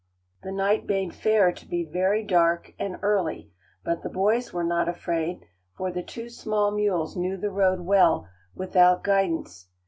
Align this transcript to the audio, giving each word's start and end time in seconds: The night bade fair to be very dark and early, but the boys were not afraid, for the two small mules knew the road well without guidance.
The 0.41 0.51
night 0.51 0.87
bade 0.87 1.13
fair 1.13 1.51
to 1.51 1.67
be 1.67 1.83
very 1.85 2.23
dark 2.25 2.73
and 2.79 2.97
early, 3.03 3.51
but 3.85 4.01
the 4.01 4.09
boys 4.09 4.51
were 4.51 4.63
not 4.63 4.89
afraid, 4.89 5.41
for 5.77 5.91
the 5.91 6.01
two 6.01 6.27
small 6.27 6.71
mules 6.71 7.15
knew 7.15 7.37
the 7.37 7.51
road 7.51 7.81
well 7.81 8.27
without 8.55 9.03
guidance. 9.03 9.67